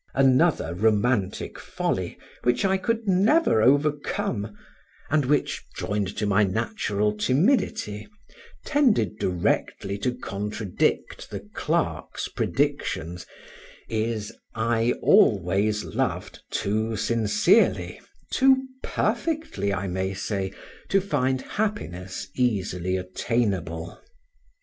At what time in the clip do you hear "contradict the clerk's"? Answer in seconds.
10.17-12.27